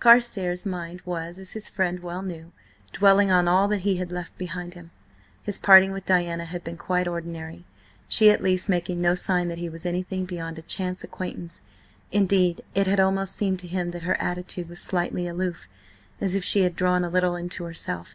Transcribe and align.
Carstares' 0.00 0.64
mind 0.64 1.02
was, 1.02 1.38
as 1.38 1.52
his 1.52 1.68
friend 1.68 2.00
well 2.00 2.22
knew, 2.22 2.50
dwelling 2.94 3.30
on 3.30 3.46
all 3.46 3.68
that 3.68 3.80
he 3.80 3.96
had 3.96 4.10
left 4.10 4.38
behind 4.38 4.72
him. 4.72 4.90
His 5.42 5.58
parting 5.58 5.92
with 5.92 6.06
Diana 6.06 6.46
had 6.46 6.64
been 6.64 6.78
quite 6.78 7.06
ordinary, 7.06 7.66
she 8.08 8.30
at 8.30 8.42
least 8.42 8.70
making 8.70 9.02
no 9.02 9.14
sign 9.14 9.48
that 9.48 9.58
he 9.58 9.68
was 9.68 9.84
anything 9.84 10.24
beyond 10.24 10.58
a 10.58 10.62
chance 10.62 11.04
acquaintance; 11.04 11.60
indeed, 12.10 12.62
it 12.74 12.86
had 12.86 13.00
almost 13.00 13.36
seemed 13.36 13.58
to 13.58 13.68
him 13.68 13.90
that 13.90 14.04
her 14.04 14.18
attitude 14.18 14.70
was 14.70 14.80
slightly 14.80 15.26
aloof, 15.28 15.68
as 16.22 16.34
if 16.34 16.42
she 16.42 16.62
had 16.62 16.74
drawn 16.74 17.04
a 17.04 17.10
little 17.10 17.36
into 17.36 17.64
herself. 17.64 18.14